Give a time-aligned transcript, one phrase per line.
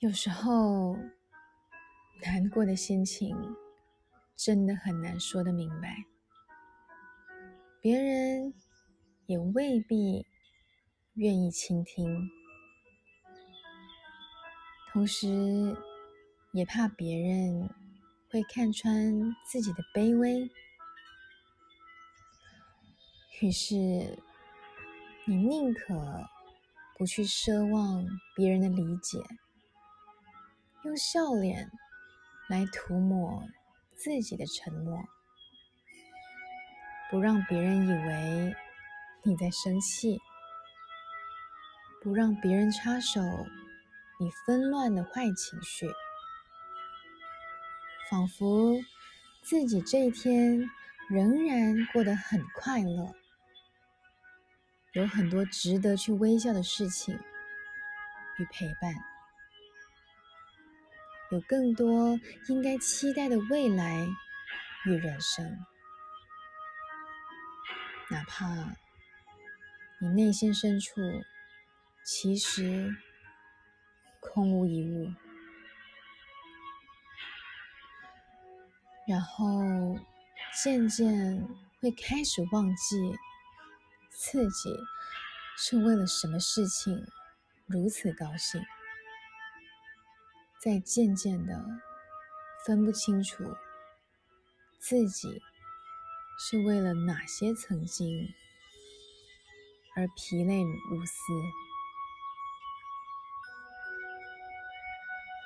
[0.00, 0.96] 有时候
[2.24, 3.36] 难过的心情
[4.34, 5.94] 真的很难说得明白，
[7.82, 8.54] 别人
[9.26, 10.26] 也未必
[11.16, 12.30] 愿意倾听，
[14.90, 15.76] 同时
[16.52, 17.68] 也怕别人
[18.30, 19.12] 会看穿
[19.46, 20.50] 自己的卑微，
[23.42, 24.18] 于是
[25.26, 25.94] 你宁可
[26.96, 28.02] 不去奢望
[28.34, 29.18] 别人的理解。
[30.82, 31.70] 用笑脸
[32.48, 33.46] 来涂抹
[33.94, 34.98] 自己的沉默，
[37.10, 38.56] 不让别人以为
[39.22, 40.18] 你在生气，
[42.02, 43.20] 不让别人插手
[44.18, 45.86] 你纷乱的坏情绪，
[48.10, 48.74] 仿佛
[49.42, 50.66] 自己这一天
[51.10, 53.14] 仍然过得很快乐，
[54.94, 57.14] 有很多值得去微笑的事情
[58.38, 59.09] 与陪伴。
[61.30, 64.06] 有更多应该期待的未来
[64.84, 65.64] 与人生，
[68.08, 68.46] 哪怕
[70.00, 71.00] 你内心深处
[72.04, 72.92] 其实
[74.18, 75.12] 空无一物，
[79.06, 79.96] 然后
[80.62, 81.46] 渐渐
[81.80, 83.16] 会开始忘记
[84.10, 84.74] 自己
[85.56, 87.06] 是为了什么事情
[87.66, 88.60] 如此高兴。
[90.62, 91.58] 在渐渐的
[92.66, 93.56] 分不清楚
[94.78, 95.40] 自己
[96.38, 98.28] 是为了哪些曾经
[99.96, 101.14] 而疲累如斯，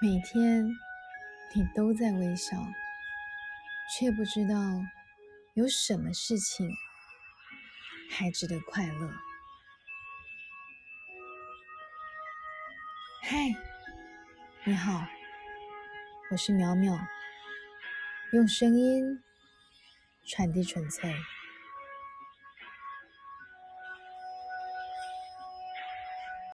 [0.00, 0.66] 每天
[1.54, 2.56] 你都在微笑，
[3.94, 4.56] 却不知道
[5.52, 6.70] 有什么事情
[8.10, 9.12] 还值得快乐。
[13.22, 13.71] 嗨。
[14.64, 15.04] 你好，
[16.30, 16.96] 我是淼淼，
[18.32, 19.20] 用声音
[20.24, 21.12] 传递纯粹。